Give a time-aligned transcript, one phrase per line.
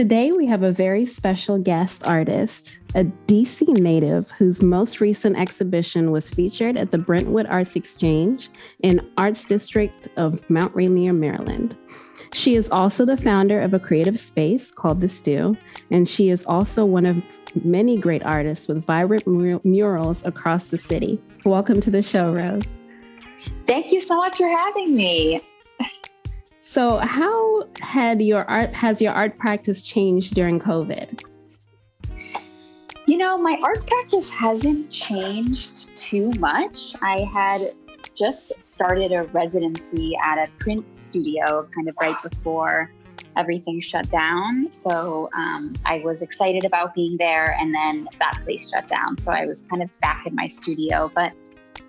[0.00, 6.10] Today, we have a very special guest artist, a DC native whose most recent exhibition
[6.10, 8.48] was featured at the Brentwood Arts Exchange
[8.82, 11.76] in Arts District of Mount Rainier, Maryland.
[12.32, 15.54] She is also the founder of a creative space called The Stew,
[15.90, 17.22] and she is also one of
[17.62, 21.20] many great artists with vibrant mur- murals across the city.
[21.44, 22.64] Welcome to the show, Rose.
[23.66, 25.42] Thank you so much for having me.
[26.70, 31.20] So, how had your art has your art practice changed during COVID?
[33.08, 36.94] You know, my art practice hasn't changed too much.
[37.02, 37.74] I had
[38.16, 42.92] just started a residency at a print studio kind of right before
[43.36, 44.70] everything shut down.
[44.70, 49.18] So um, I was excited about being there, and then that place shut down.
[49.18, 51.10] So I was kind of back in my studio.
[51.12, 51.32] But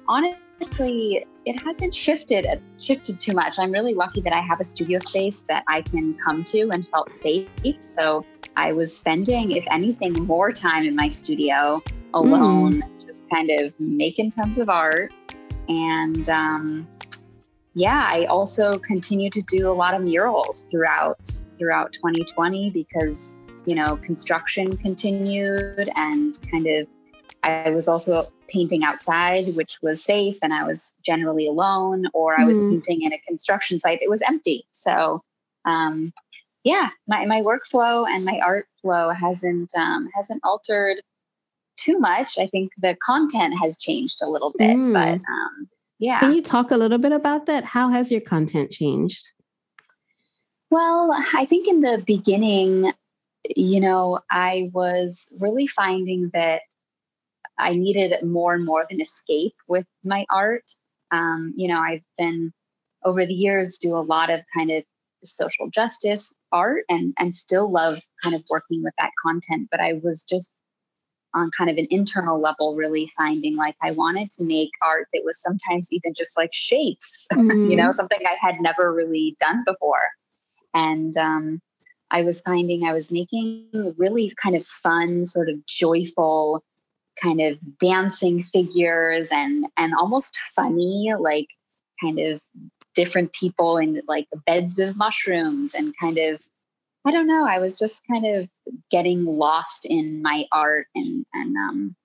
[0.07, 2.45] honestly, honestly, it hasn't shifted
[2.79, 3.57] shifted too much.
[3.57, 6.87] I'm really lucky that I have a studio space that I can come to and
[6.87, 7.47] felt safe.
[7.79, 8.23] So
[8.55, 11.81] I was spending, if anything, more time in my studio
[12.13, 13.05] alone, mm.
[13.05, 15.11] just kind of making tons of art.
[15.67, 16.87] And um,
[17.73, 23.31] yeah, I also continue to do a lot of murals throughout throughout 2020 because
[23.65, 26.87] you know construction continued and kind of
[27.43, 32.43] I was also painting outside, which was safe, and I was generally alone, or I
[32.43, 32.71] was mm-hmm.
[32.71, 34.65] painting in a construction site that was empty.
[34.71, 35.23] So,
[35.65, 36.13] um,
[36.63, 40.97] yeah, my, my workflow and my art flow hasn't um, hasn't altered
[41.77, 42.37] too much.
[42.37, 44.93] I think the content has changed a little bit, mm.
[44.93, 46.19] but um, yeah.
[46.19, 47.63] Can you talk a little bit about that?
[47.63, 49.23] How has your content changed?
[50.69, 52.93] Well, I think in the beginning,
[53.55, 56.61] you know, I was really finding that
[57.61, 60.63] I needed more and more of an escape with my art.
[61.11, 62.51] Um, you know, I've been
[63.03, 64.83] over the years do a lot of kind of
[65.23, 69.67] social justice art and and still love kind of working with that content.
[69.71, 70.57] But I was just
[71.33, 75.21] on kind of an internal level really finding like I wanted to make art that
[75.23, 77.71] was sometimes even just like shapes, mm-hmm.
[77.71, 80.07] you know, something I had never really done before.
[80.73, 81.61] And um,
[82.11, 83.67] I was finding I was making
[83.97, 86.63] really kind of fun, sort of joyful
[87.21, 91.47] kind of dancing figures and and almost funny like
[92.01, 92.41] kind of
[92.95, 96.41] different people in like beds of mushrooms and kind of
[97.05, 98.49] I don't know I was just kind of
[98.89, 101.95] getting lost in my art and and um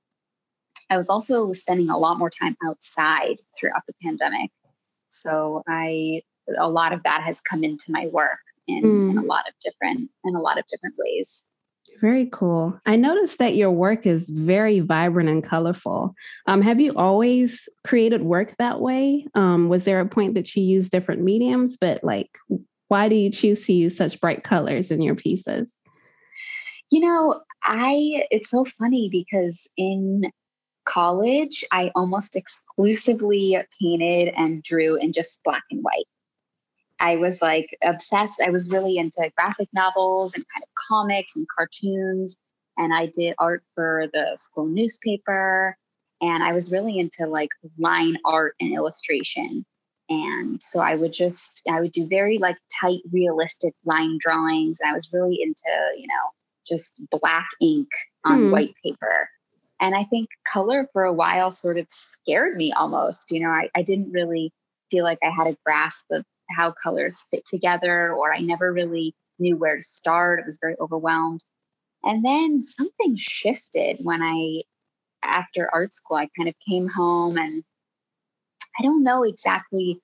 [0.89, 4.51] I was also spending a lot more time outside throughout the pandemic
[5.09, 6.23] so I
[6.59, 8.39] a lot of that has come into my work
[8.69, 9.11] in, mm.
[9.11, 11.45] in a lot of different in a lot of different ways
[12.01, 12.79] very cool.
[12.87, 16.15] I noticed that your work is very vibrant and colorful.
[16.47, 19.27] Um, have you always created work that way?
[19.35, 21.77] Um, was there a point that you used different mediums?
[21.77, 22.31] But like,
[22.89, 25.79] why do you choose to use such bright colors in your pieces?
[26.91, 30.31] You know, I, it's so funny because in
[30.85, 36.07] college, I almost exclusively painted and drew in just black and white.
[37.01, 38.43] I was like obsessed.
[38.45, 42.39] I was really into graphic novels and kind of comics and cartoons.
[42.79, 45.77] And I did art for the school newspaper.
[46.21, 49.65] And I was really into like line art and illustration.
[50.09, 54.79] And so I would just, I would do very like tight, realistic line drawings.
[54.81, 56.31] And I was really into, you know,
[56.67, 57.89] just black ink
[58.25, 58.51] on hmm.
[58.53, 59.29] white paper.
[59.81, 63.31] And I think color for a while sort of scared me almost.
[63.31, 64.53] You know, I, I didn't really
[64.91, 69.15] feel like I had a grasp of how colors fit together, or I never really
[69.39, 70.41] knew where to start.
[70.41, 71.43] I was very overwhelmed.
[72.05, 74.63] And then something shifted when I,
[75.23, 77.65] after art school, I kind of came home and
[78.79, 80.01] I don't know exactly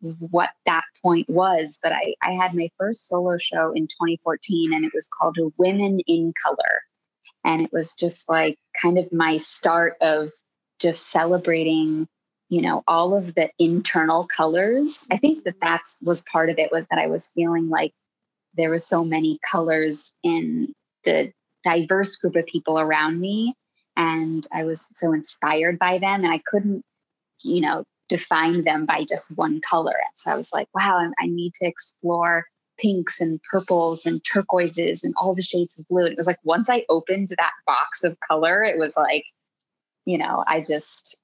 [0.00, 4.84] what that point was, but I, I had my first solo show in 2014 and
[4.84, 6.82] it was called Women in Color.
[7.44, 10.30] And it was just like kind of my start of
[10.78, 12.08] just celebrating
[12.50, 16.70] you know all of the internal colors i think that that was part of it
[16.70, 17.92] was that i was feeling like
[18.54, 20.74] there was so many colors in
[21.04, 21.32] the
[21.64, 23.54] diverse group of people around me
[23.96, 26.84] and i was so inspired by them and i couldn't
[27.42, 31.26] you know define them by just one color and so i was like wow i
[31.26, 32.44] need to explore
[32.80, 36.04] pinks and purples and turquoises and all the shades of blue.
[36.04, 39.24] And it was like once I opened that box of color, it was like,
[40.06, 41.20] you know, I just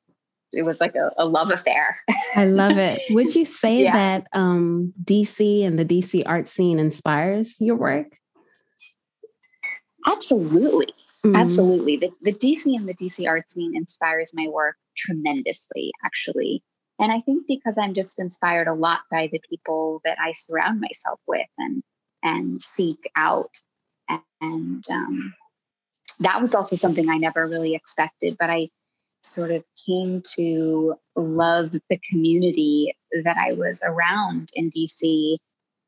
[0.53, 1.99] it was like a, a love affair.
[2.35, 3.01] I love it.
[3.11, 3.93] Would you say yeah.
[3.93, 8.19] that um, DC and the DC art scene inspires your work?
[10.07, 10.95] Absolutely.
[11.25, 11.37] Mm-hmm.
[11.37, 11.97] Absolutely.
[11.97, 16.63] The, the DC and the DC art scene inspires my work tremendously, actually.
[16.99, 20.81] And I think because I'm just inspired a lot by the people that I surround
[20.81, 21.83] myself with and
[22.23, 23.51] and seek out.
[24.41, 25.35] And um,
[26.21, 28.71] that was also something I never really expected, but I
[29.27, 32.95] sort of came to love the community
[33.25, 35.37] that I was around in DC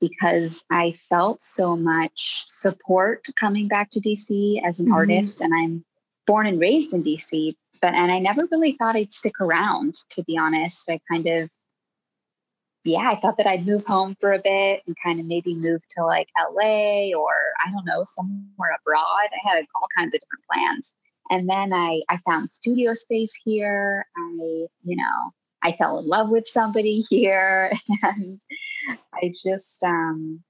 [0.01, 4.95] because I felt so much support coming back to DC as an mm-hmm.
[4.95, 5.41] artist.
[5.41, 5.85] And I'm
[6.27, 10.23] born and raised in DC, but and I never really thought I'd stick around, to
[10.25, 10.91] be honest.
[10.91, 11.51] I kind of
[12.85, 15.83] yeah, I thought that I'd move home for a bit and kind of maybe move
[15.91, 17.33] to like LA or
[17.65, 19.29] I don't know, somewhere abroad.
[19.33, 20.95] I had all kinds of different plans.
[21.31, 24.07] And then I, I found studio space here.
[24.17, 25.33] I, you know,
[25.63, 27.73] I fell in love with somebody here.
[28.03, 28.41] And
[29.15, 30.43] I just, um,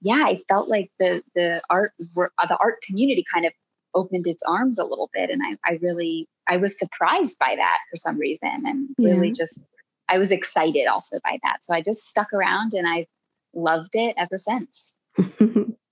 [0.00, 3.52] yeah, I felt like the, the art, uh, the art community kind of
[3.94, 5.30] opened its arms a little bit.
[5.30, 9.34] And I, I really, I was surprised by that for some reason and really yeah.
[9.34, 9.64] just,
[10.08, 11.62] I was excited also by that.
[11.62, 13.06] So I just stuck around and I've
[13.54, 14.96] loved it ever since.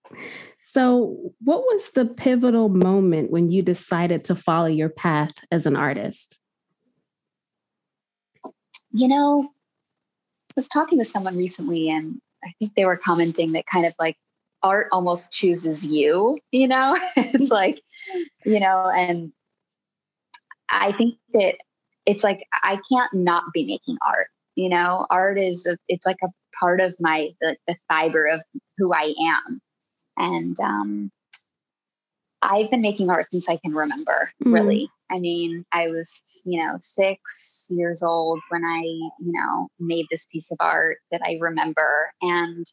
[0.60, 5.76] So, what was the pivotal moment when you decided to follow your path as an
[5.76, 6.38] artist?
[8.92, 9.48] You know,
[10.50, 13.94] I was talking to someone recently, and I think they were commenting that kind of
[13.98, 14.16] like
[14.62, 16.96] art almost chooses you, you know?
[17.16, 17.80] it's like,
[18.44, 19.32] you know, and
[20.70, 21.56] I think that
[22.06, 24.28] it's like I can't not be making art.
[24.54, 26.28] You know, art is a, it's like a
[26.58, 28.42] part of my the, the fiber of
[28.78, 29.60] who I am
[30.16, 31.10] and um,
[32.42, 34.52] I've been making art since I can remember, mm.
[34.52, 34.90] really.
[35.10, 40.26] I mean, I was, you know, six years old when I, you know, made this
[40.26, 42.12] piece of art that I remember.
[42.20, 42.66] And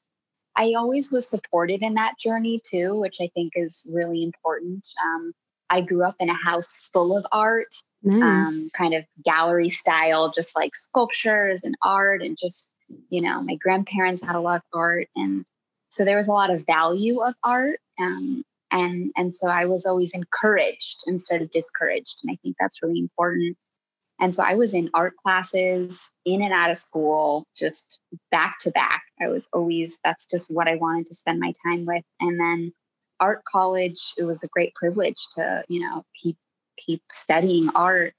[0.56, 4.88] I always was supported in that journey too, which I think is really important.
[5.04, 5.34] Um,
[5.70, 8.24] I grew up in a house full of art, nice.
[8.24, 12.74] um, kind of gallery style, just like sculptures and art, and just,
[13.10, 15.08] you know, my grandparents had a lot of art.
[15.16, 15.46] And
[15.90, 17.80] so there was a lot of value of art.
[18.00, 22.20] Um, and, and so I was always encouraged instead of discouraged.
[22.24, 23.58] And I think that's really important.
[24.20, 28.00] And so I was in art classes in and out of school, just
[28.32, 29.02] back to back.
[29.22, 32.04] I was always, that's just what I wanted to spend my time with.
[32.20, 32.72] And then
[33.20, 36.38] art college, it was a great privilege to, you know, keep,
[36.78, 38.14] keep studying art.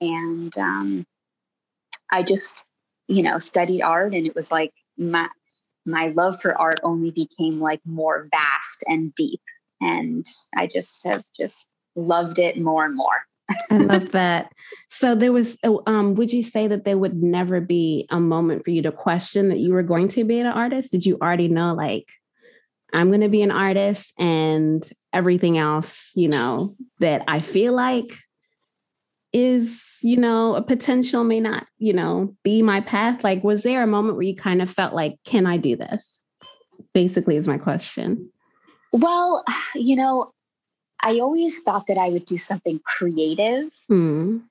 [0.00, 1.04] And um,
[2.10, 2.66] I just,
[3.08, 5.28] you know, studied art and it was like my,
[5.86, 9.40] my love for art only became like more vast and deep.
[9.80, 13.24] And I just have just loved it more and more.
[13.70, 14.52] I love that.
[14.88, 18.64] So there was, oh, um, would you say that there would never be a moment
[18.64, 20.92] for you to question that you were going to be an artist?
[20.92, 22.06] Did you already know, like,
[22.92, 28.12] I'm going to be an artist and everything else, you know, that I feel like
[29.32, 33.82] is you know a potential may not you know be my path like was there
[33.82, 36.20] a moment where you kind of felt like can i do this
[36.94, 38.30] basically is my question
[38.92, 39.44] well
[39.74, 40.32] you know
[41.02, 44.42] i always thought that i would do something creative mm.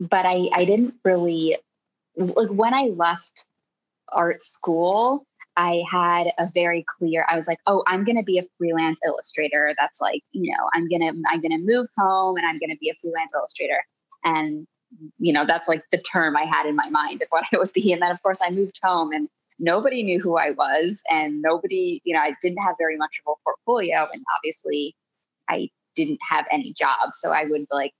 [0.00, 1.56] but i i didn't really
[2.16, 3.46] like when i left
[4.12, 5.26] art school
[5.56, 9.00] I had a very clear, I was like, oh, I'm going to be a freelance
[9.06, 9.74] illustrator.
[9.78, 12.70] That's like, you know, I'm going to, I'm going to move home and I'm going
[12.70, 13.78] to be a freelance illustrator.
[14.24, 14.66] And,
[15.18, 17.72] you know, that's like the term I had in my mind of what I would
[17.72, 17.92] be.
[17.92, 21.02] And then, of course, I moved home and nobody knew who I was.
[21.10, 24.06] And nobody, you know, I didn't have very much of a portfolio.
[24.12, 24.94] And obviously,
[25.48, 27.18] I didn't have any jobs.
[27.18, 27.92] So I would like,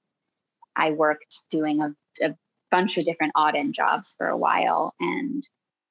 [0.77, 2.35] I worked doing a, a
[2.71, 4.95] bunch of different odd end jobs for a while.
[5.01, 5.43] And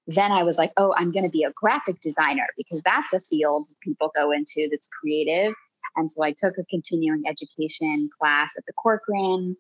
[0.08, 3.22] then I was like, oh, I'm going to be a graphic designer because that's a
[3.22, 5.54] field people go into that's creative.
[5.96, 9.56] And so I took a continuing education class at the Corcoran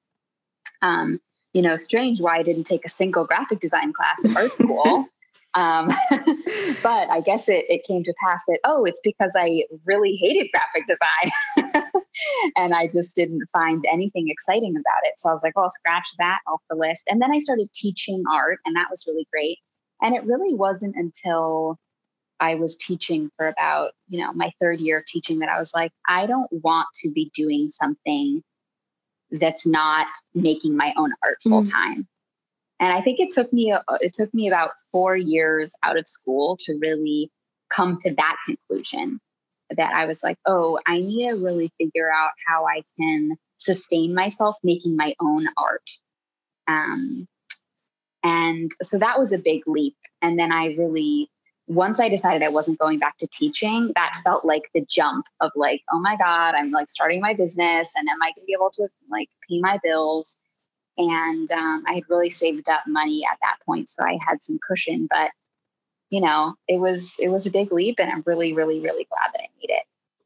[0.81, 1.19] um,
[1.53, 5.05] you know, strange why I didn't take a single graphic design class at art school.
[5.53, 5.89] um,
[6.83, 10.49] but I guess it, it came to pass that, oh, it's because I really hated
[10.53, 11.91] graphic design
[12.55, 15.13] and I just didn't find anything exciting about it.
[15.17, 17.05] So I was like, well, scratch that off the list.
[17.09, 19.59] And then I started teaching art, and that was really great.
[20.01, 21.77] And it really wasn't until
[22.39, 25.73] I was teaching for about, you know, my third year of teaching that I was
[25.75, 28.41] like, I don't want to be doing something
[29.31, 31.71] that's not making my own art full mm.
[31.71, 31.99] time.
[31.99, 32.05] Mm.
[32.79, 36.57] And I think it took me it took me about 4 years out of school
[36.61, 37.31] to really
[37.69, 39.19] come to that conclusion
[39.77, 44.13] that I was like, oh, I need to really figure out how I can sustain
[44.13, 45.89] myself making my own art.
[46.67, 47.27] Um,
[48.23, 49.95] and so that was a big leap.
[50.21, 51.29] And then I really,
[51.67, 55.51] once I decided I wasn't going back to teaching, that felt like the jump of
[55.55, 58.53] like, oh my God, I'm like starting my business and am I going to be
[58.53, 60.37] able to like pay my bills?
[60.97, 63.89] And um, I had really saved up money at that point.
[63.89, 65.31] So I had some cushion, but
[66.09, 69.31] you know, it was, it was a big leap and I'm really, really, really glad
[69.33, 69.83] that I made it.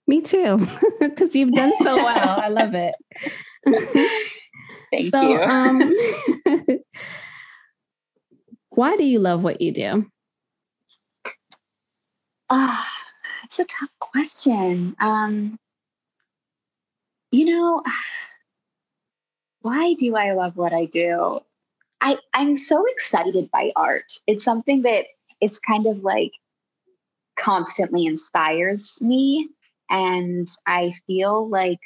[0.08, 0.68] Me too,
[1.00, 2.40] because you've done so well.
[2.40, 2.96] I love it.
[4.92, 5.42] Thank so, you.
[5.42, 5.96] um,
[8.70, 10.06] why do you love what you do?
[12.50, 14.96] Ah, uh, it's a tough question.
[15.00, 15.58] Um,
[17.32, 17.84] you know,
[19.62, 21.40] why do I love what I do?
[22.02, 24.14] I, I'm so excited by art.
[24.28, 25.06] It's something that
[25.42, 26.32] it's kind of like
[27.38, 29.50] constantly inspires me.
[29.90, 31.80] And I feel like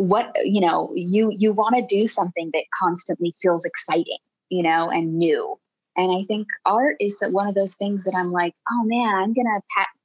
[0.00, 4.16] what you know you you want to do something that constantly feels exciting
[4.48, 5.58] you know and new
[6.00, 9.32] and i think art is one of those things that i'm like oh man i'm
[9.32, 9.60] gonna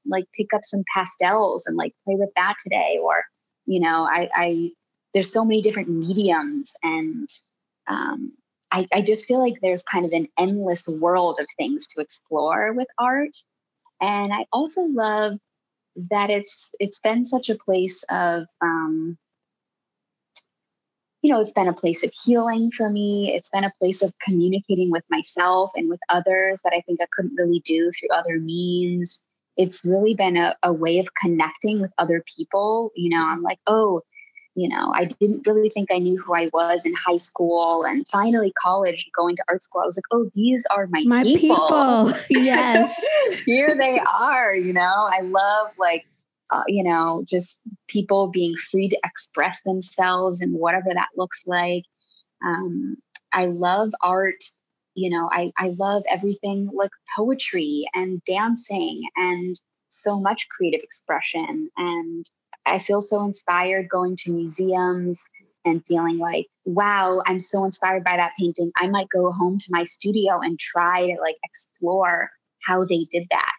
[0.06, 3.24] like pick up some pastels and like play with that today or
[3.66, 4.70] you know i i
[5.14, 7.30] there's so many different mediums and
[7.88, 8.34] um,
[8.72, 12.74] I, I just feel like there's kind of an endless world of things to explore
[12.74, 13.38] with art.
[14.02, 15.40] And i also love
[15.96, 19.18] that it's it's been such a place of um,
[21.25, 23.34] you know, it's been a place of healing for me.
[23.36, 27.08] It's been a place of communicating with myself and with others that I think I
[27.12, 29.27] couldn't really do through other means.
[29.58, 32.91] It's really been a, a way of connecting with other people.
[32.96, 34.01] You know, I'm like, oh,
[34.53, 38.08] you know, I didn't really think I knew who I was in high school and
[38.08, 39.82] finally college going to art school.
[39.82, 41.55] I was like, oh, these are my, my people.
[41.55, 42.13] people.
[42.29, 43.03] Yes.
[43.48, 45.10] Here they are, you know.
[45.12, 46.05] I love like
[46.51, 51.84] uh, you know, just people being free to express themselves and whatever that looks like.
[52.46, 52.98] Um,
[53.34, 54.44] I love art.
[54.96, 61.70] You know, I, I love everything like poetry and dancing and so much creative expression.
[61.77, 62.25] And
[62.65, 65.27] I feel so inspired going to museums
[65.65, 68.72] and feeling like, wow, I'm so inspired by that painting.
[68.77, 72.30] I might go home to my studio and try to like explore
[72.63, 73.54] how they did that.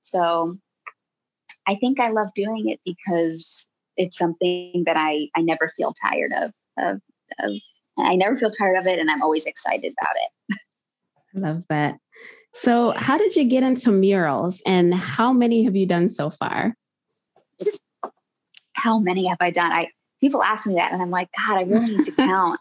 [0.00, 0.58] So
[1.66, 6.32] I think I love doing it because it's something that I I never feel tired
[6.36, 7.00] of of
[7.40, 7.52] of
[7.98, 10.58] I never feel tired of it and I'm always excited about it.
[11.34, 11.96] I love that.
[12.54, 16.74] So, how did you get into murals and how many have you done so far?
[18.72, 19.72] How many have I done?
[19.72, 22.60] I people ask me that and I'm like, God, I really need to count.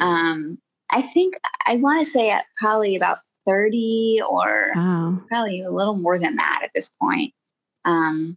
[0.00, 0.58] um,
[0.90, 1.34] I think
[1.66, 5.20] I want to say probably about 30 or wow.
[5.28, 7.32] probably a little more than that at this point.
[7.84, 8.36] Um,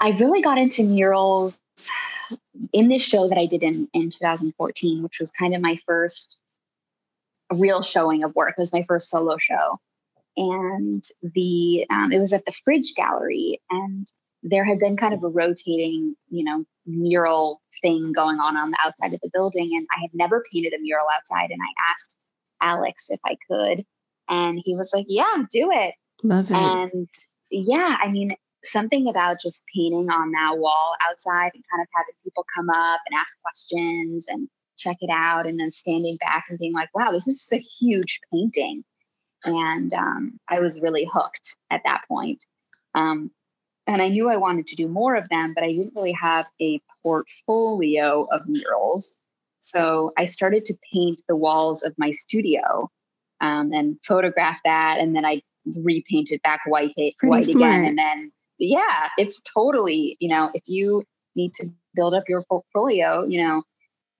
[0.00, 1.62] I really got into murals
[2.72, 6.40] in this show that I did in, in 2014, which was kind of my first
[7.52, 8.50] real showing of work.
[8.50, 9.78] It was my first solo show.
[10.36, 14.06] And the um, it was at the Fridge Gallery, and
[14.42, 18.78] there had been kind of a rotating, you know, mural thing going on on the
[18.84, 19.70] outside of the building.
[19.76, 21.50] And I had never painted a mural outside.
[21.50, 22.18] And I asked
[22.60, 23.84] Alex if I could,
[24.28, 25.94] and he was like, "Yeah, do it."
[26.24, 26.54] Love it.
[26.54, 27.08] And
[27.50, 28.30] yeah, I mean,
[28.64, 33.00] something about just painting on that wall outside and kind of having people come up
[33.06, 37.10] and ask questions and check it out and then standing back and being like, wow,
[37.12, 38.84] this is just a huge painting.
[39.44, 42.44] And um, I was really hooked at that point.
[42.94, 43.30] Um,
[43.86, 46.46] and I knew I wanted to do more of them, but I didn't really have
[46.60, 49.22] a portfolio of murals.
[49.58, 52.90] So I started to paint the walls of my studio
[53.40, 54.98] um, and photograph that.
[54.98, 57.84] And then I repainted back white, white again.
[57.84, 61.04] And then yeah, it's totally, you know, if you
[61.34, 63.62] need to build up your portfolio, you know,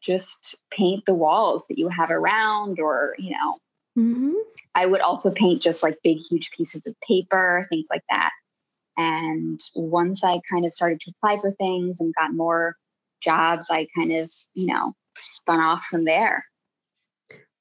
[0.00, 3.58] just paint the walls that you have around or, you know,
[3.98, 4.32] mm-hmm.
[4.74, 8.30] I would also paint just like big, huge pieces of paper, things like that.
[8.96, 12.76] And once I kind of started to apply for things and got more
[13.20, 16.44] jobs, I kind of, you know, spun off from there.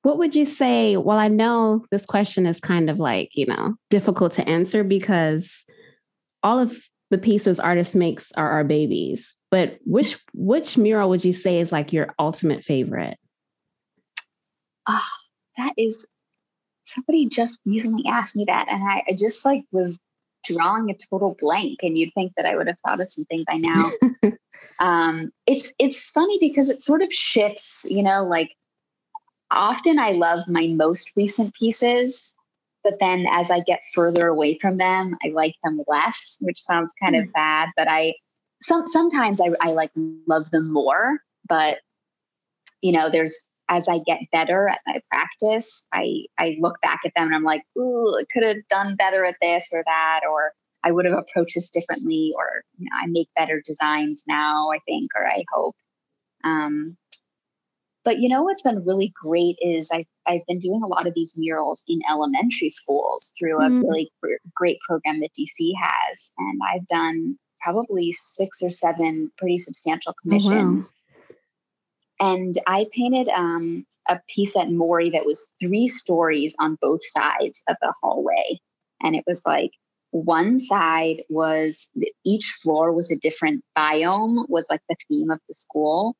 [0.03, 0.97] What would you say?
[0.97, 5.63] Well, I know this question is kind of like, you know, difficult to answer because
[6.43, 6.77] all of
[7.09, 9.35] the pieces artists makes are our babies.
[9.49, 13.17] But which which mural would you say is like your ultimate favorite?
[14.87, 16.05] Ah, oh, that is
[16.83, 19.99] somebody just recently asked me that, and I, I just like was
[20.43, 21.79] drawing a total blank.
[21.81, 23.91] And you'd think that I would have thought of something by now.
[24.79, 27.85] um, it's it's funny because it sort of shifts.
[27.89, 28.55] You know, like
[29.53, 32.35] often I love my most recent pieces
[32.83, 36.93] but then as I get further away from them, I like them less, which sounds
[37.01, 37.23] kind mm.
[37.23, 38.13] of bad, but I
[38.61, 39.91] some sometimes I, I like
[40.27, 41.19] love them more.
[41.47, 41.77] But
[42.81, 47.13] you know, there's as I get better at my practice, I I look back at
[47.15, 50.51] them and I'm like, ooh, I could have done better at this or that, or
[50.83, 54.79] I would have approached this differently, or you know, I make better designs now, I
[54.85, 55.75] think, or I hope.
[56.43, 56.97] Um,
[58.05, 61.13] but you know what's been really great is I've, I've been doing a lot of
[61.13, 63.83] these murals in elementary schools through a mm.
[63.83, 64.11] really
[64.55, 66.31] great program that DC has.
[66.37, 70.93] And I've done probably six or seven pretty substantial commissions.
[70.93, 72.35] Oh, wow.
[72.35, 77.63] And I painted um, a piece at Maury that was three stories on both sides
[77.67, 78.59] of the hallway.
[79.01, 79.71] And it was like
[80.11, 81.89] one side was
[82.23, 86.15] each floor was a different biome, was like the theme of the school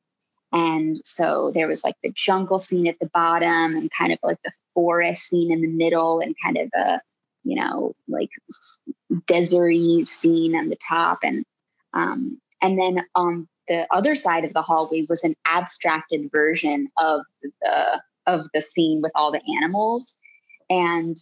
[0.54, 4.38] and so there was like the jungle scene at the bottom and kind of like
[4.44, 7.00] the forest scene in the middle and kind of a,
[7.42, 8.30] you know, like
[9.26, 11.18] deserty scene on the top.
[11.24, 11.44] And
[11.92, 17.22] um, and then on the other side of the hallway was an abstracted version of
[17.60, 20.14] the of the scene with all the animals.
[20.70, 21.16] And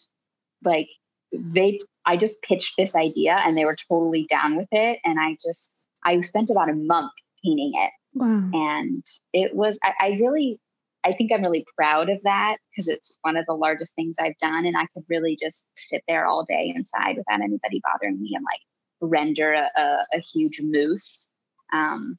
[0.62, 0.90] like
[1.32, 4.98] they I just pitched this idea and they were totally down with it.
[5.06, 7.12] And I just I spent about a month
[7.42, 8.50] painting it Wow.
[8.52, 10.60] And it was, I, I really,
[11.04, 14.38] I think I'm really proud of that because it's one of the largest things I've
[14.38, 14.66] done.
[14.66, 18.44] And I could really just sit there all day inside without anybody bothering me and
[18.44, 18.60] like
[19.00, 21.32] render a, a, a huge moose.
[21.72, 22.18] Um,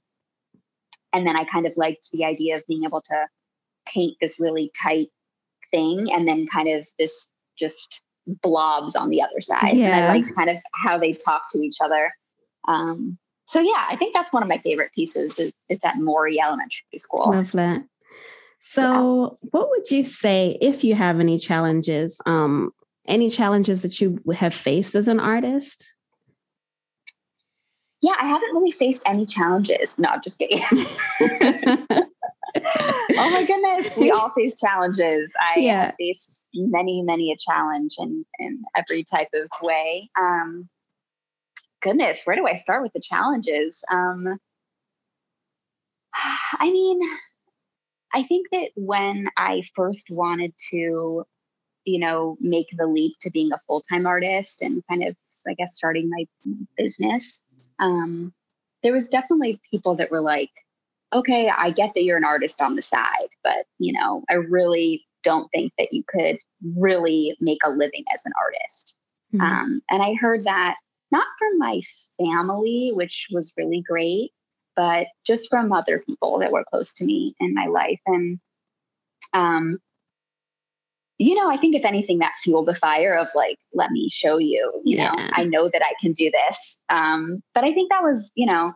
[1.14, 3.28] and then I kind of liked the idea of being able to
[3.86, 5.10] paint this really tight
[5.72, 9.78] thing and then kind of this just blobs on the other side.
[9.78, 9.96] Yeah.
[9.96, 12.12] And I liked kind of how they talk to each other.
[12.68, 15.40] Um, so yeah, I think that's one of my favorite pieces.
[15.70, 17.32] It's at Maury Elementary School.
[17.32, 17.84] Love that.
[18.60, 19.50] So, yeah.
[19.52, 22.22] what would you say if you have any challenges?
[22.26, 22.72] Um,
[23.06, 25.90] any challenges that you have faced as an artist?
[28.02, 30.00] Yeah, I haven't really faced any challenges.
[30.00, 30.62] No, I'm just kidding.
[30.72, 32.08] oh
[33.16, 35.34] my goodness, we all face challenges.
[35.40, 35.92] I yeah.
[35.98, 40.10] faced many, many a challenge in in every type of way.
[40.20, 40.70] Um,
[41.84, 43.84] goodness, where do I start with the challenges?
[43.92, 44.40] Um,
[46.60, 47.02] I mean,
[48.14, 51.26] I think that when I first wanted to,
[51.86, 55.18] you know, make the leap to being a full time artist and kind of,
[55.48, 56.26] I guess, starting my
[56.78, 57.44] business,
[57.80, 58.34] um,
[58.84, 60.52] there was definitely people that were like,
[61.14, 65.06] okay, I get that you're an artist on the side, but, you know, I really
[65.24, 66.38] don't think that you could
[66.80, 69.00] really make a living as an artist.
[69.34, 69.46] Mm-hmm.
[69.46, 70.76] Um, and I heard that
[71.14, 71.80] not from my
[72.18, 74.32] family, which was really great,
[74.76, 78.00] but just from other people that were close to me in my life.
[78.08, 78.40] And,
[79.34, 79.78] um,
[81.20, 84.40] you know, I think if anything, that fueled the fire of like, let me show
[84.40, 85.12] you, you yeah.
[85.12, 86.78] know, I know that I can do this.
[86.90, 88.74] Um, but I think that was, you know,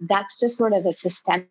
[0.00, 1.48] that's just sort of a systemic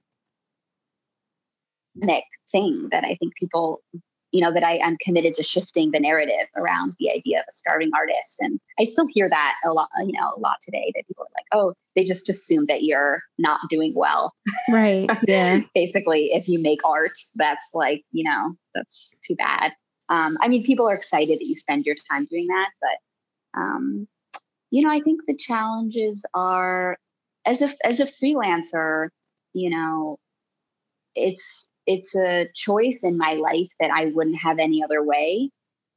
[2.51, 3.81] thing that I think people
[4.33, 7.53] you know that I, am committed to shifting the narrative around the idea of a
[7.53, 8.41] starving artist.
[8.41, 11.37] And i still hear that a lot you know a lot today that people are
[11.37, 14.33] like oh they just assume that you're not doing well.
[14.69, 15.09] Right.
[15.27, 15.61] Yeah.
[15.73, 19.71] Basically if you make art that's like you know that's too bad.
[20.09, 24.07] Um, i mean people are excited that you spend your time doing that but um,
[24.69, 26.97] you know i think the challenges are
[27.45, 29.07] as a as a freelancer
[29.53, 30.17] you know
[31.15, 35.49] it's it's a choice in my life that I wouldn't have any other way.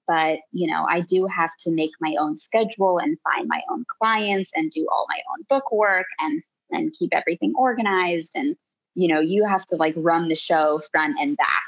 [0.07, 3.85] But, you know, I do have to make my own schedule and find my own
[3.99, 8.57] clients and do all my own book work and and keep everything organized and
[8.97, 11.63] you know, you have to like run the show front and back.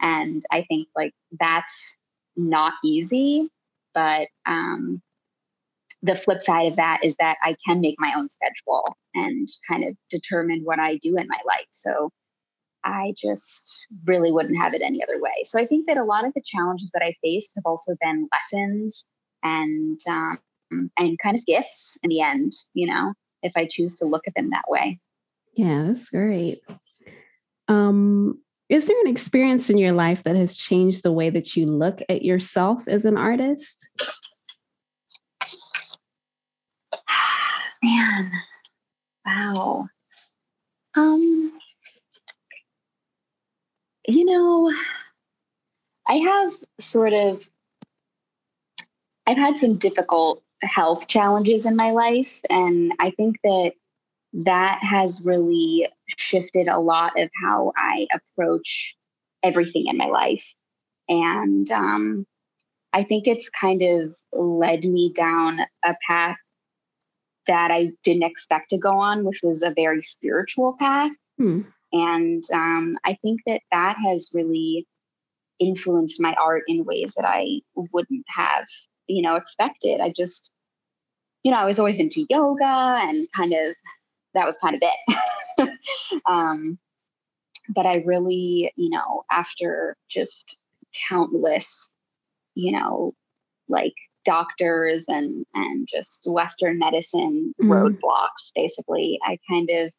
[0.00, 1.98] And I think like that's
[2.36, 3.48] not easy,
[3.94, 5.02] but um
[6.02, 9.84] the flip side of that is that I can make my own schedule and kind
[9.84, 11.66] of determine what I do in my life.
[11.70, 12.10] So
[12.84, 15.44] I just really wouldn't have it any other way.
[15.44, 18.28] So I think that a lot of the challenges that I faced have also been
[18.32, 19.06] lessons
[19.42, 20.38] and um,
[20.98, 22.52] and kind of gifts in the end.
[22.74, 24.98] You know, if I choose to look at them that way.
[25.54, 26.62] Yeah, that's great.
[27.68, 31.66] Um, is there an experience in your life that has changed the way that you
[31.66, 33.90] look at yourself as an artist?
[37.82, 38.32] Man,
[39.26, 39.86] wow.
[40.96, 41.52] Um,
[44.06, 44.72] you know,
[46.08, 47.48] I have sort of,
[49.26, 52.40] I've had some difficult health challenges in my life.
[52.50, 53.72] And I think that
[54.32, 58.96] that has really shifted a lot of how I approach
[59.42, 60.54] everything in my life.
[61.08, 62.26] And um,
[62.92, 66.36] I think it's kind of led me down a path
[67.46, 71.12] that I didn't expect to go on, which was a very spiritual path.
[71.38, 71.62] Hmm.
[71.92, 74.86] And um, I think that that has really
[75.58, 78.66] influenced my art in ways that I wouldn't have,
[79.06, 80.00] you know, expected.
[80.00, 80.52] I just,
[81.42, 83.74] you know, I was always into yoga and kind of
[84.34, 85.70] that was kind of it.
[86.26, 86.78] um,
[87.68, 90.58] but I really, you know, after just
[91.08, 91.92] countless,
[92.54, 93.14] you know,
[93.68, 97.68] like doctors and and just Western medicine mm.
[97.68, 99.92] roadblocks, basically, I kind of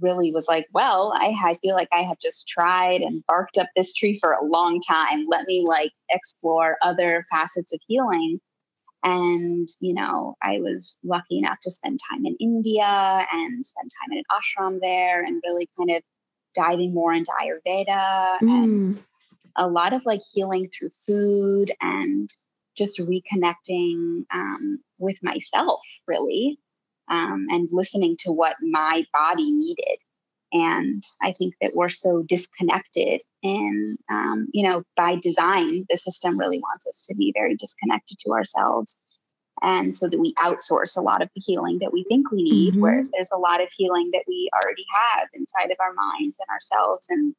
[0.00, 3.68] really was like, well, I, I feel like I have just tried and barked up
[3.76, 5.26] this tree for a long time.
[5.28, 8.40] Let me like explore other facets of healing.
[9.04, 14.12] And, you know, I was lucky enough to spend time in India and spend time
[14.12, 16.02] in an ashram there and really kind of
[16.54, 18.42] diving more into Ayurveda mm.
[18.42, 18.98] and
[19.56, 22.30] a lot of like healing through food and
[22.76, 26.58] just reconnecting um, with myself, really
[27.12, 29.98] um, and listening to what my body needed.
[30.54, 36.38] And I think that we're so disconnected, and um, you know, by design, the system
[36.38, 38.98] really wants us to be very disconnected to ourselves,
[39.62, 42.72] and so that we outsource a lot of the healing that we think we need.
[42.72, 42.82] Mm-hmm.
[42.82, 46.50] Whereas there's a lot of healing that we already have inside of our minds and
[46.50, 47.34] ourselves, and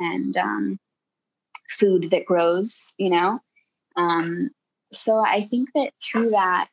[0.00, 0.78] and um,
[1.70, 2.94] food that grows.
[2.98, 3.38] You know,
[3.94, 4.50] um,
[4.92, 6.66] so I think that through that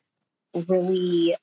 [0.67, 1.35] really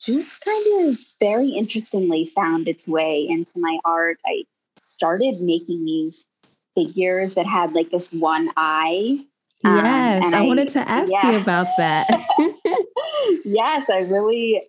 [0.00, 4.18] just kind of very interestingly found its way into my art.
[4.26, 4.44] I
[4.78, 6.26] started making these
[6.74, 9.18] figures that had like this one eye.
[9.64, 11.32] Um, yes, um, I, I, wanted to ask yeah.
[11.32, 12.06] you about that.
[13.44, 14.62] yes, I really,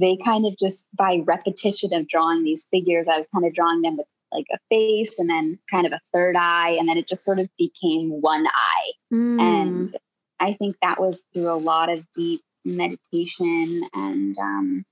[0.00, 3.82] they kind of just by repetition of drawing these figures, I was kind of drawing
[3.82, 7.06] them with like a face and then kind of a third eye, and then it
[7.06, 8.92] just sort of became one eye.
[9.12, 9.40] Mm.
[9.40, 9.96] And
[10.40, 14.84] I think that was through a lot of deep meditation and um,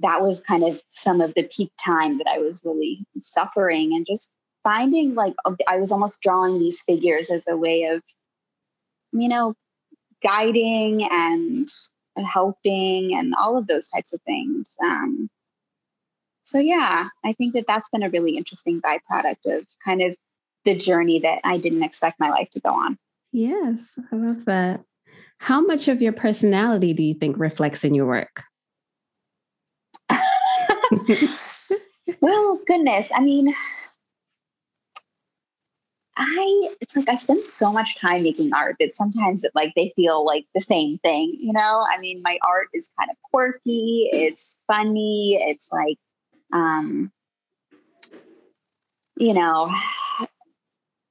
[0.00, 4.06] that was kind of some of the peak time that I was really suffering and
[4.06, 5.34] just finding like
[5.68, 8.02] I was almost drawing these figures as a way of,
[9.12, 9.54] you know,
[10.22, 11.68] guiding and
[12.16, 14.76] helping and all of those types of things.
[14.84, 15.28] Um,
[16.44, 20.16] so yeah, I think that that's been a really interesting byproduct of kind of
[20.64, 22.98] the journey that I didn't expect my life to go on.
[23.32, 24.84] Yes, I love that.
[25.42, 28.44] How much of your personality do you think reflects in your work?
[32.20, 33.10] well, goodness.
[33.12, 33.52] I mean,
[36.16, 39.92] I it's like I spend so much time making art that sometimes it like they
[39.96, 41.84] feel like the same thing, you know?
[41.92, 45.98] I mean, my art is kind of quirky, it's funny, it's like
[46.52, 47.10] um
[49.16, 49.68] you know,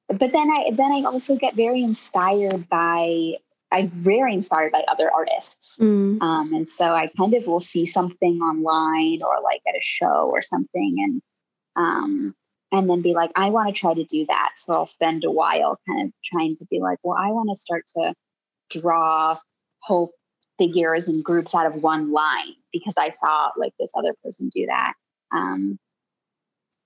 [0.08, 3.36] but then I then I also get very inspired by
[3.72, 5.78] I'm very inspired by other artists.
[5.80, 6.22] Mm.
[6.22, 10.30] Um, and so I kind of will see something online or like at a show
[10.32, 11.22] or something and
[11.76, 12.36] um,
[12.72, 14.52] and then be like, I want to try to do that.
[14.56, 17.56] So I'll spend a while kind of trying to be like, well, I want to
[17.56, 18.14] start to
[18.70, 19.38] draw
[19.80, 20.14] whole
[20.58, 24.66] figures and groups out of one line because I saw like this other person do
[24.68, 24.94] that.
[25.34, 25.80] Um,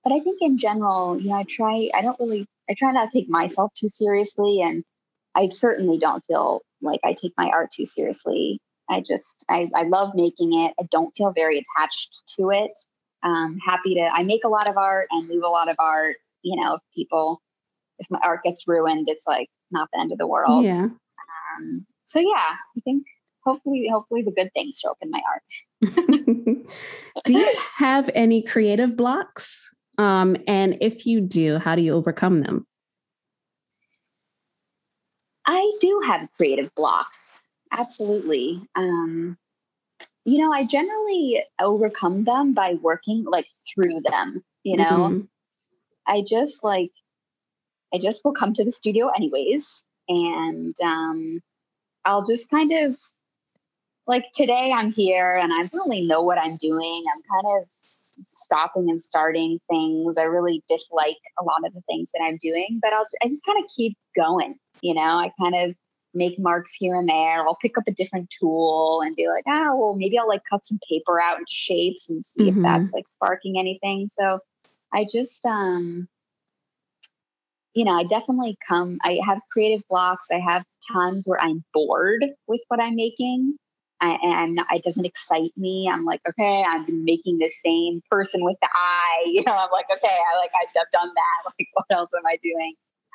[0.02, 3.10] but I think in general, you know, I try, I don't really, I try not
[3.10, 4.60] to take myself too seriously.
[4.62, 4.84] And
[5.34, 8.60] I certainly don't feel like I take my art too seriously.
[8.88, 10.74] I just I, I love making it.
[10.80, 12.72] I don't feel very attached to it.
[13.22, 16.16] Um, happy to I make a lot of art and move a lot of art.
[16.42, 17.42] You know, if people
[17.98, 20.64] if my art gets ruined, it's like not the end of the world.
[20.64, 20.84] Yeah.
[20.84, 23.04] Um, so yeah, I think
[23.44, 25.42] hopefully hopefully the good things show up in my art.
[27.24, 29.68] do you have any creative blocks?
[29.98, 32.66] Um, and if you do, how do you overcome them?
[35.46, 37.40] I do have creative blocks.
[37.72, 38.60] Absolutely.
[38.74, 39.36] Um,
[40.24, 44.84] you know, I generally overcome them by working like through them, you know.
[44.84, 45.20] Mm-hmm.
[46.06, 46.90] I just like
[47.94, 51.40] I just will come to the studio anyways and um
[52.04, 52.98] I'll just kind of
[54.06, 57.04] like today I'm here and I don't really know what I'm doing.
[57.14, 57.68] I'm kind of
[58.24, 60.18] stopping and starting things.
[60.18, 63.44] I really dislike a lot of the things that I'm doing, but I'll I just
[63.44, 64.56] kind of keep going.
[64.82, 65.74] You know, I kind of
[66.14, 67.46] make marks here and there.
[67.46, 70.64] I'll pick up a different tool and be like, oh, well, maybe I'll like cut
[70.64, 72.58] some paper out into shapes and see mm-hmm.
[72.58, 74.08] if that's like sparking anything.
[74.08, 74.40] So
[74.92, 76.08] I just um
[77.74, 80.28] you know, I definitely come, I have creative blocks.
[80.32, 83.58] I have times where I'm bored with what I'm making
[84.00, 85.90] and it doesn't excite me.
[85.92, 89.24] I'm like, okay, I've been making the same person with the eye.
[89.26, 91.52] You know, I'm like, okay, I like I've done that.
[91.58, 92.74] Like, what else am I doing?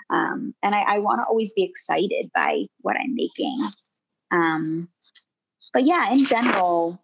[0.09, 3.63] Um, and I, I want to always be excited by what I'm making.
[4.31, 4.89] Um,
[5.73, 7.01] but yeah, in general,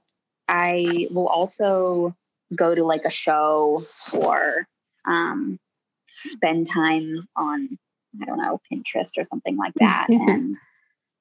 [0.47, 2.15] I will also
[2.55, 3.85] go to like a show
[4.21, 4.67] or
[5.07, 5.59] um,
[6.09, 7.77] spend time on,
[8.21, 10.07] I don't know, Pinterest or something like that.
[10.09, 10.57] and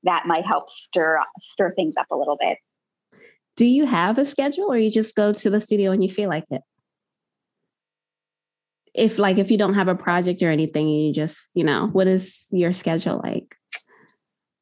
[0.04, 2.58] that might help stir stir things up a little bit.
[3.56, 6.28] Do you have a schedule or you just go to the studio when you feel
[6.28, 6.62] like it?
[8.94, 12.06] If like if you don't have a project or anything, you just, you know, what
[12.06, 13.56] is your schedule like?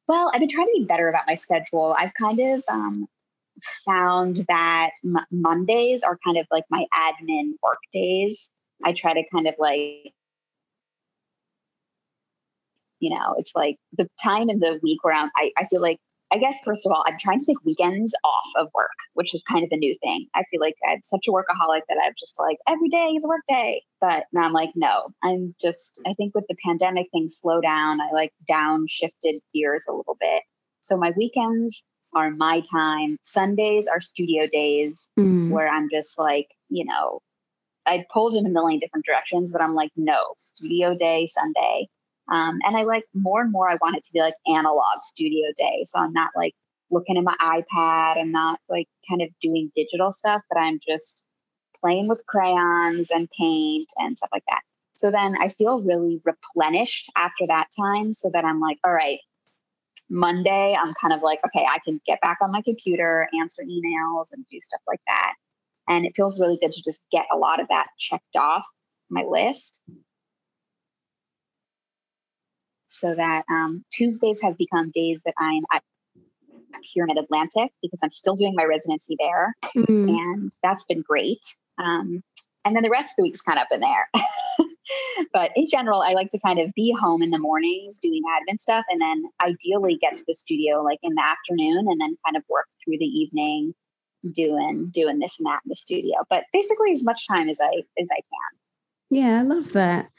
[0.07, 1.95] Well, I've been trying to be better about my schedule.
[1.97, 3.07] I've kind of um,
[3.85, 8.51] found that m- Mondays are kind of like my admin work days.
[8.83, 10.13] I try to kind of like,
[12.99, 15.99] you know, it's like the time in the week where I'm, I, I feel like
[16.33, 19.43] I guess first of all, I'm trying to take weekends off of work, which is
[19.43, 20.27] kind of a new thing.
[20.33, 23.27] I feel like I'm such a workaholic that I'm just like every day is a
[23.27, 23.83] work day.
[24.01, 28.01] But now I'm like, no, I'm just I think with the pandemic things slow down.
[28.01, 30.43] I like downshifted gears a little bit.
[30.81, 33.17] So my weekends are my time.
[33.23, 35.51] Sundays are studio days mm.
[35.51, 37.19] where I'm just like, you know,
[37.85, 41.87] I pulled in a million different directions, but I'm like, no, studio day Sunday.
[42.31, 45.51] Um, and I like more and more, I want it to be like analog studio
[45.57, 45.83] day.
[45.85, 46.53] So I'm not like
[46.91, 48.19] looking at my iPad.
[48.19, 51.25] I'm not like kind of doing digital stuff, but I'm just
[51.79, 54.61] playing with crayons and paint and stuff like that.
[54.95, 58.13] So then I feel really replenished after that time.
[58.13, 59.19] So that I'm like, all right,
[60.09, 64.27] Monday, I'm kind of like, okay, I can get back on my computer, answer emails,
[64.31, 65.33] and do stuff like that.
[65.87, 68.65] And it feels really good to just get a lot of that checked off
[69.09, 69.81] my list
[72.95, 75.83] so that um, Tuesdays have become days that I'm at
[76.93, 79.55] Pyramid Atlantic because I'm still doing my residency there.
[79.75, 80.09] Mm.
[80.09, 81.45] And that's been great.
[81.77, 82.23] Um,
[82.63, 84.09] and then the rest of the week's kind of up in there.
[85.33, 88.57] but in general, I like to kind of be home in the mornings doing admin
[88.57, 92.35] stuff and then ideally get to the studio like in the afternoon and then kind
[92.35, 93.73] of work through the evening
[94.31, 96.15] doing doing this and that in the studio.
[96.29, 98.59] But basically as much time as I as I can.
[99.11, 100.09] Yeah, I love that.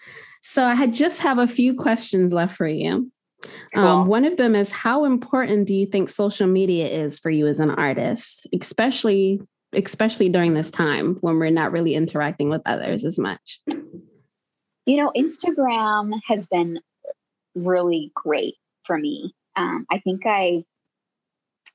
[0.43, 3.11] So I had just have a few questions left for you.
[3.75, 3.85] Cool.
[3.85, 7.47] Um, one of them is how important do you think social media is for you
[7.47, 9.41] as an artist, especially
[9.73, 13.61] especially during this time when we're not really interacting with others as much?
[14.87, 16.81] You know, Instagram has been
[17.55, 19.35] really great for me.
[19.57, 20.65] Um, I think I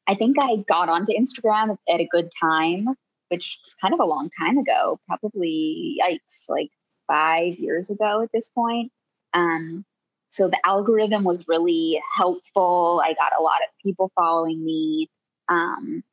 [0.07, 2.87] I think I got onto Instagram at a good time,
[3.29, 6.71] which is kind of a long time ago, probably yikes, like
[7.11, 8.91] five years ago at this point.
[9.33, 9.85] Um,
[10.29, 13.01] so the algorithm was really helpful.
[13.03, 15.09] I got a lot of people following me.
[15.49, 16.03] Um,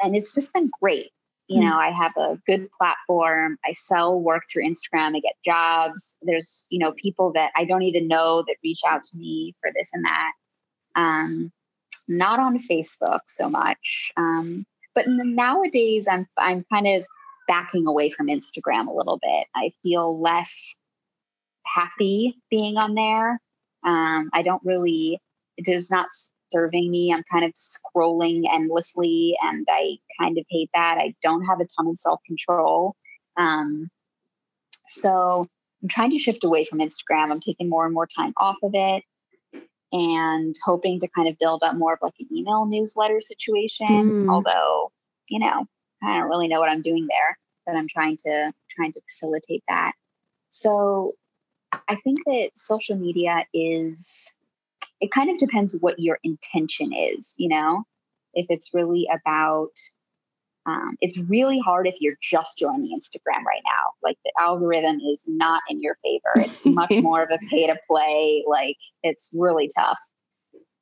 [0.00, 1.10] and it's just been great.
[1.48, 3.58] You mm know, I have a good platform.
[3.66, 5.16] I sell work through Instagram.
[5.16, 6.16] I get jobs.
[6.22, 9.70] There's, you know, people that I don't even know that reach out to me for
[9.76, 10.32] this and that.
[10.94, 11.52] Um,
[12.08, 14.12] not on Facebook so much.
[14.16, 17.04] Um, but nowadays, I'm I'm kind of
[17.46, 19.46] backing away from Instagram a little bit.
[19.54, 20.74] I feel less
[21.66, 23.40] happy being on there.
[23.84, 25.20] Um, I don't really,
[25.56, 26.08] it is not
[26.50, 27.12] serving me.
[27.12, 30.98] I'm kind of scrolling endlessly and I kind of hate that.
[30.98, 32.96] I don't have a ton of self control.
[33.36, 33.90] Um,
[34.86, 35.48] so
[35.82, 37.30] I'm trying to shift away from Instagram.
[37.30, 39.02] I'm taking more and more time off of it
[39.92, 44.26] and hoping to kind of build up more of like an email newsletter situation.
[44.26, 44.30] Mm.
[44.30, 44.92] Although,
[45.28, 45.66] you know,
[46.04, 49.62] I don't really know what I'm doing there, but I'm trying to trying to facilitate
[49.68, 49.92] that.
[50.50, 51.14] So
[51.88, 54.30] I think that social media is
[55.00, 57.84] it kind of depends what your intention is, you know?
[58.34, 59.72] If it's really about
[60.66, 63.90] um, it's really hard if you're just joining Instagram right now.
[64.02, 66.32] Like the algorithm is not in your favor.
[66.36, 68.44] It's much more of a pay to play.
[68.46, 69.98] Like it's really tough.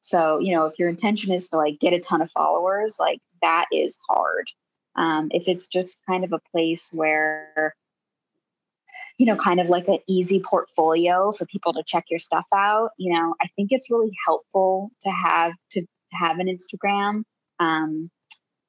[0.01, 3.19] So, you know, if your intention is to like get a ton of followers, like
[3.41, 4.47] that is hard.
[4.97, 7.75] Um, if it's just kind of a place where,
[9.19, 12.91] you know, kind of like an easy portfolio for people to check your stuff out,
[12.99, 17.23] you know, I think it's really helpful to have to have an Instagram.
[17.59, 18.11] Um,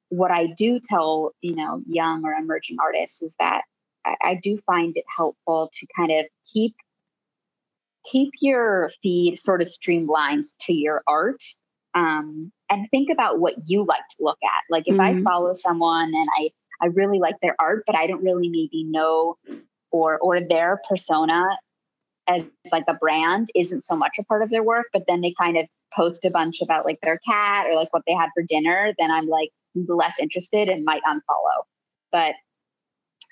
[0.08, 3.62] what I do tell, you know, young or emerging artists is that
[4.04, 6.74] I, I do find it helpful to kind of keep
[8.10, 11.42] keep your feed sort of streamlined to your art
[11.94, 14.62] um, and think about what you like to look at.
[14.70, 15.18] Like if mm-hmm.
[15.18, 16.50] I follow someone and I
[16.82, 19.36] I really like their art, but I don't really maybe know
[19.90, 21.56] or or their persona
[22.26, 25.34] as like a brand isn't so much a part of their work, but then they
[25.38, 28.42] kind of post a bunch about like their cat or like what they had for
[28.42, 31.62] dinner, then I'm like less interested and might unfollow.
[32.10, 32.34] But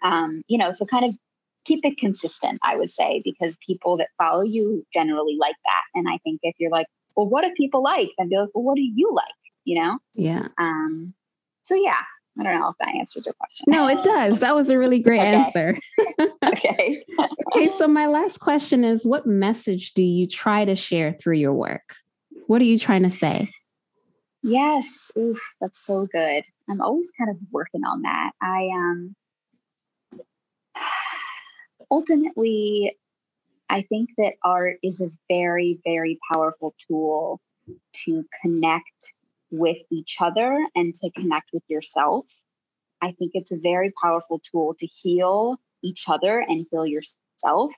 [0.03, 1.15] um, you know, so kind of
[1.65, 5.83] keep it consistent, I would say, because people that follow you generally like that.
[5.95, 6.87] And I think if you're like,
[7.17, 8.11] well, what do people like?
[8.19, 9.27] And be like, well, what do you like?
[9.65, 9.99] You know?
[10.15, 10.49] Yeah.
[10.59, 11.15] Um,
[11.63, 11.99] so yeah,
[12.39, 13.67] I don't know if that answers your question.
[13.69, 14.41] No, it does.
[14.41, 15.35] That was a really great Okay.
[15.35, 15.79] answer.
[16.45, 17.05] okay.
[17.55, 21.53] okay, so my last question is what message do you try to share through your
[21.53, 21.95] work?
[22.47, 23.49] What are you trying to say?
[24.43, 25.13] Yes.
[25.17, 26.45] Oof, that's so good.
[26.69, 28.33] I'm always kind of working on that.
[28.41, 29.15] I um
[31.91, 32.97] ultimately
[33.73, 37.41] I think that art is a very, very powerful tool
[38.05, 39.15] to connect
[39.51, 42.27] with each other and to connect with yourself.
[43.01, 47.73] I think it's a very powerful tool to heal each other and heal yourself.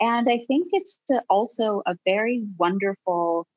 [0.00, 3.48] And I think it's also a very wonderful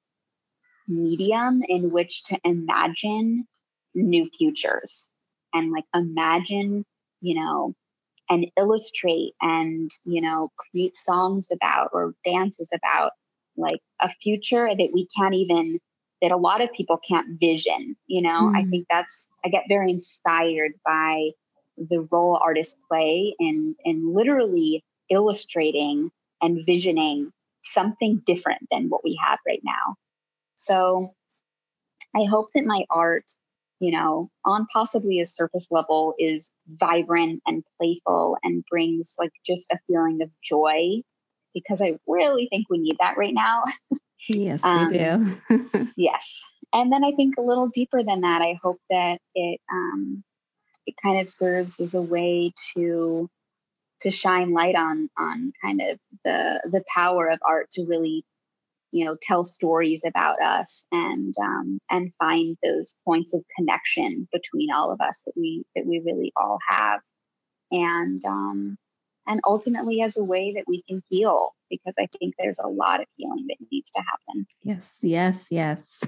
[0.88, 3.48] medium in which to imagine
[3.94, 5.14] new futures
[5.54, 6.84] and like imagine,
[7.22, 7.76] you know,
[8.30, 13.12] and illustrate and, you know, create songs about or dances about
[13.58, 15.80] like a future that we can't even
[16.22, 18.70] that a lot of people can't vision you know i Mm.
[18.70, 21.30] think that's i get very inspired by
[21.78, 26.10] the role artists play in in literally illustrating
[26.42, 27.32] and visioning
[27.64, 29.96] something different than what we have right now
[30.56, 31.14] so
[32.16, 33.32] i hope that my art
[33.86, 36.52] you know on possibly a surface level is
[36.84, 41.02] vibrant and playful and brings like just a feeling of joy
[41.54, 43.64] because i really think we need that right now
[44.30, 45.92] Yes, Um, we do.
[45.98, 46.42] Yes.
[46.74, 50.24] And then I think a little deeper than that, I hope that it um,
[50.86, 53.30] it kind of serves as a way to
[54.02, 58.26] to shine light on on kind of the the power of art to really
[58.96, 64.72] you know tell stories about us and um, and find those points of connection between
[64.72, 67.02] all of us that we that we really all have
[67.72, 68.78] and um,
[69.28, 73.02] and ultimately as a way that we can heal because I think there's a lot
[73.02, 74.48] of healing that needs to happen.
[74.64, 76.00] yes, yes, yes.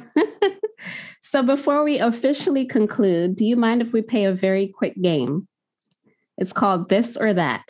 [1.23, 5.47] so before we officially conclude, do you mind if we play a very quick game?
[6.37, 7.65] It's called This or That.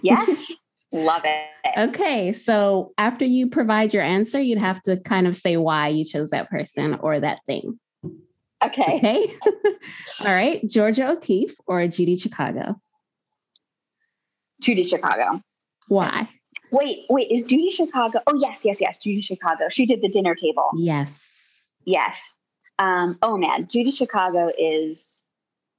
[0.00, 0.52] Yes.
[0.92, 1.78] Love it.
[1.78, 6.04] Okay, so after you provide your answer, you'd have to kind of say why you
[6.04, 7.78] chose that person or that thing.
[8.64, 8.96] Okay.
[8.98, 9.34] Okay.
[10.20, 10.66] All right.
[10.68, 12.80] Georgia O'Keeffe or Judy Chicago.
[14.60, 15.42] Judy Chicago.
[15.88, 16.28] Why?
[16.70, 18.20] Wait, wait, is Judy Chicago?
[18.26, 19.68] Oh, yes, yes, yes, Judy Chicago.
[19.68, 20.70] She did the dinner table.
[20.76, 21.18] Yes.
[21.84, 22.36] Yes.
[22.78, 25.24] Um, oh man, Judy Chicago is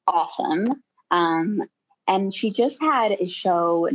[0.08, 0.65] awesome.
[1.10, 1.63] Um,
[2.08, 3.89] and she just had a show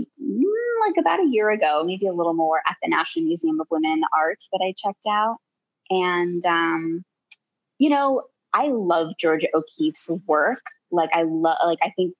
[0.88, 3.92] like about a year ago, maybe a little more, at the National Museum of Women
[3.92, 5.36] in the Arts that I checked out.
[5.90, 7.04] And um,
[7.78, 10.62] you know, I love Georgia O'Keeffe's work.
[10.90, 12.14] Like I love, like I think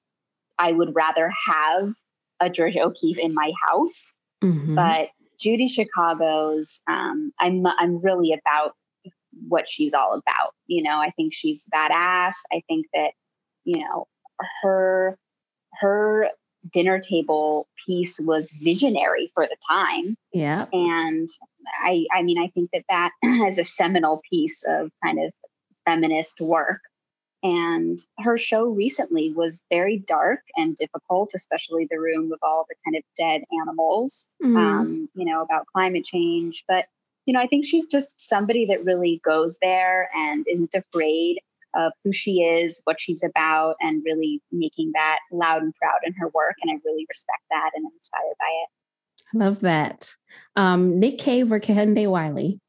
[0.59, 1.93] I would rather have
[2.41, 4.77] a Georgia O'Keeffe in my house Mhm.
[4.77, 5.09] but
[5.41, 8.75] Judy Chicago's um, I'm I'm really about
[9.49, 10.55] what she's all about.
[10.67, 12.35] You know, I think she's badass.
[12.53, 13.13] I think that
[13.65, 14.07] you know
[14.63, 15.19] her
[15.81, 16.29] her
[16.73, 20.67] dinner table piece was visionary for the time, yeah.
[20.73, 21.29] and
[21.85, 23.13] I I mean I think that that
[23.47, 25.33] is a seminal piece of kind of
[25.85, 26.81] feminist work.
[27.43, 32.75] And her show recently was very dark and difficult, especially the room with all the
[32.85, 34.57] kind of dead animals Mm.
[34.57, 36.65] um, you know, about climate change.
[36.67, 36.87] But,
[37.27, 41.39] you know, I think she's just somebody that really goes there and isn't afraid
[41.75, 46.15] of who she is, what she's about, and really making that loud and proud in
[46.15, 46.57] her work.
[46.63, 48.69] And I really respect that and inspired by it.
[49.35, 50.13] I love that.
[50.57, 52.61] Um, Nick Cave or Kehinde Wiley?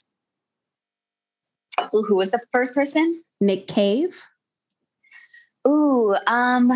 [1.93, 3.23] Ooh, who was the first person?
[3.39, 4.21] Nick Cave.
[5.67, 6.71] Ooh, um,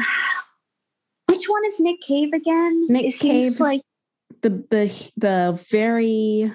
[1.27, 2.87] which one is Nick Cave again?
[2.89, 3.81] Nick is Cave's like
[4.41, 6.51] the the the very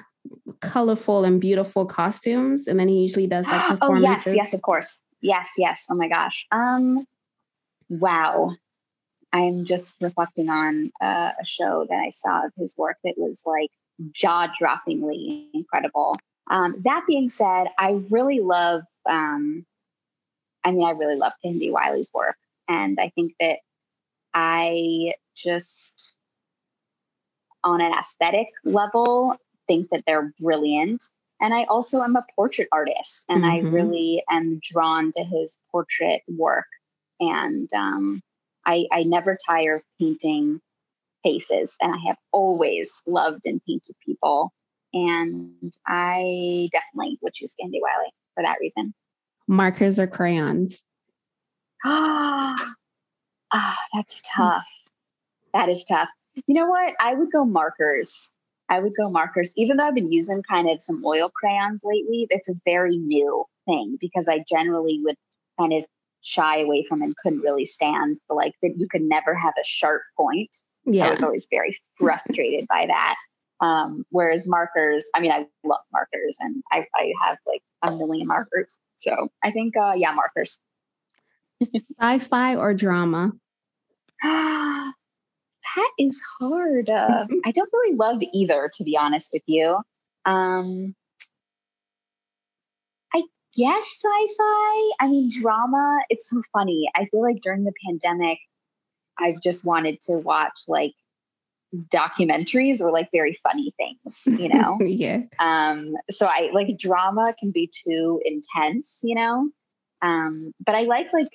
[0.61, 4.27] colorful and beautiful costumes, and then he usually does like performances.
[4.27, 5.01] oh yes, yes, of course.
[5.21, 5.87] Yes, yes.
[5.91, 6.47] Oh my gosh.
[6.51, 7.07] Um,
[7.89, 8.55] wow.
[9.33, 13.43] I'm just reflecting on uh, a show that I saw of his work that was
[13.45, 13.71] like
[14.13, 16.17] jaw-droppingly incredible.
[16.51, 18.83] Um, that being said, I really love.
[19.09, 19.67] Um,
[20.65, 22.37] I mean, I really love Kehinde Wiley's work,
[22.69, 23.59] and I think that
[24.33, 26.17] I just,
[27.63, 31.05] on an aesthetic level, think that they're brilliant.
[31.41, 33.51] And I also am a portrait artist, and Mhm.
[33.51, 36.67] I really am drawn to his portrait work.
[37.21, 38.23] And um,
[38.65, 40.61] I, I never tire of painting
[41.23, 44.53] faces, and I have always loved and painted people.
[44.93, 48.95] And I definitely would choose Kehinde Wiley for that reason.
[49.47, 50.83] Markers or crayons?
[51.85, 52.75] Ah,
[53.53, 54.69] ah, that's tough.
[55.53, 56.09] That is tough.
[56.47, 56.95] You know what?
[57.01, 58.35] I would go markers.
[58.69, 62.27] I would go markers, even though I've been using kind of some oil crayons lately.
[62.31, 65.17] It's a very new thing because I generally would
[65.59, 65.85] kind of
[66.21, 69.65] shy away from and couldn't really stand the like that you could never have a
[69.65, 70.55] sharp point.
[70.85, 71.07] Yeah.
[71.07, 73.17] I was always very frustrated by that.
[73.61, 78.27] Um, whereas markers, I mean, I love markers and I, I have like a million
[78.27, 78.79] markers.
[78.97, 80.61] So I think, uh, yeah, markers.
[82.01, 83.33] Sci-fi or drama?
[85.77, 86.91] that is hard.
[86.91, 89.79] Uh, I don't really love either, to be honest with you.
[90.25, 90.95] Um,
[93.15, 93.23] I
[93.57, 94.91] guess sci-fi.
[95.01, 96.01] I mean, drama.
[96.11, 96.89] It's so funny.
[96.95, 98.39] I feel like during the pandemic,
[99.19, 100.95] I've just wanted to watch like
[101.75, 104.79] documentaries or like very funny things, you know?
[104.81, 105.23] yeah.
[105.39, 109.51] Um, so I like drama can be too intense, you know?
[110.01, 111.29] Um, but I like like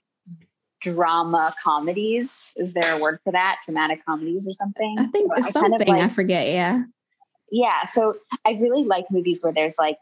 [0.84, 2.54] drama comedies.
[2.58, 3.62] Is there a word for that?
[3.66, 4.96] Dramatic comedies or something?
[5.00, 5.72] I think so it's I something.
[5.72, 6.48] Kind of like, I forget.
[6.48, 6.84] Yeah.
[7.52, 7.86] Yeah.
[7.86, 9.98] So I really like movies where there's like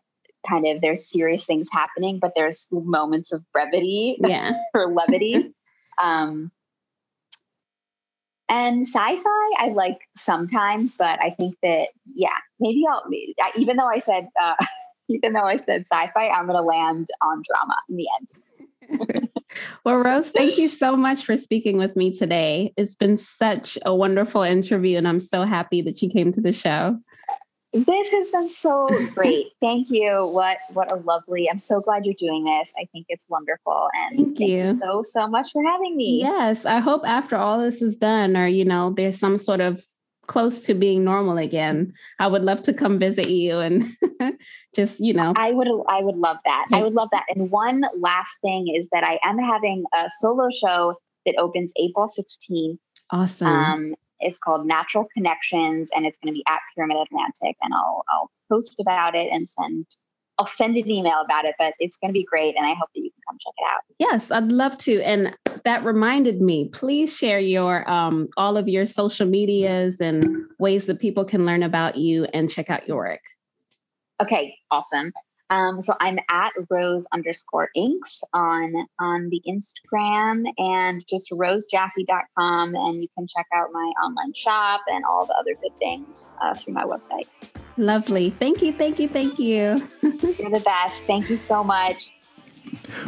[0.48, 4.54] kind of there's serious things happening, but there's moments of brevity yeah.
[4.74, 5.54] or levity.
[6.02, 6.52] um,
[8.50, 13.04] and sci-fi, I like sometimes, but I think that yeah, maybe I'll.
[13.56, 14.56] Even though I said, uh,
[15.10, 19.31] even though I said sci-fi, I'm going to land on drama in the end.
[19.84, 22.74] Well, Rose, thank you so much for speaking with me today.
[22.78, 26.54] It's been such a wonderful interview, and I'm so happy that you came to the
[26.54, 27.00] show.
[27.74, 29.48] This has been so great.
[29.62, 30.28] Thank you.
[30.28, 31.50] What what a lovely.
[31.50, 32.74] I'm so glad you're doing this.
[32.78, 34.58] I think it's wonderful and thank, thank you.
[34.58, 34.68] you.
[34.68, 36.20] so so much for having me.
[36.22, 39.86] Yes, I hope after all this is done or you know there's some sort of
[40.32, 41.94] close to being normal again.
[42.18, 43.86] I would love to come visit you and
[44.76, 45.34] just, you know.
[45.36, 46.68] I would I would love that.
[46.72, 47.26] I would love that.
[47.36, 52.08] And one last thing is that I am having a solo show that opens April
[52.08, 52.78] 16th.
[53.12, 53.48] Awesome.
[53.48, 57.58] Um, it's called Natural Connections, and it's going to be at Pyramid Atlantic.
[57.62, 59.86] And I'll I'll post about it and send
[60.42, 61.54] I'll send an email about it.
[61.60, 63.64] But it's going to be great, and I hope that you can come check it
[63.72, 63.82] out.
[64.00, 65.00] Yes, I'd love to.
[65.04, 66.68] And that reminded me.
[66.70, 70.26] Please share your um, all of your social medias and
[70.58, 73.22] ways that people can learn about you and check out your work.
[74.20, 75.14] Okay, awesome.
[75.52, 83.02] Um, so I'm at rose underscore inks on on the Instagram and just rosejaffe.com and
[83.02, 86.74] you can check out my online shop and all the other good things uh, through
[86.74, 87.28] my website.
[87.78, 88.30] Lovely.
[88.40, 88.72] Thank you.
[88.72, 89.10] Thank you.
[89.10, 89.88] Thank you.
[90.02, 91.04] You're the best.
[91.06, 92.12] Thank you so much.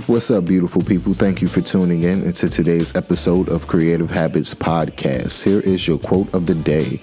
[0.08, 1.14] What's up, beautiful people?
[1.14, 5.44] Thank you for tuning in into today's episode of Creative Habits Podcast.
[5.44, 7.02] Here is your quote of the day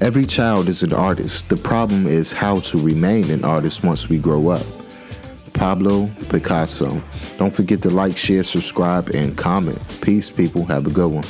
[0.00, 1.48] Every child is an artist.
[1.48, 4.75] The problem is how to remain an artist once we grow up.
[5.56, 7.02] Pablo Picasso.
[7.38, 9.80] Don't forget to like, share, subscribe, and comment.
[10.00, 10.64] Peace, people.
[10.66, 11.24] Have a good one.